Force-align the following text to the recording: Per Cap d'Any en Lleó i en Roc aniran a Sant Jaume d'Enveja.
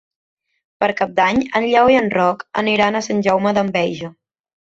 Per 0.83 0.87
Cap 1.01 1.11
d'Any 1.19 1.41
en 1.59 1.67
Lleó 1.73 1.91
i 1.95 1.99
en 1.99 2.09
Roc 2.15 2.41
aniran 2.63 2.97
a 3.01 3.05
Sant 3.09 3.23
Jaume 3.27 3.55
d'Enveja. 3.59 4.13